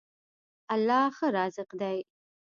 [0.73, 1.97] الله ښه رازق دی.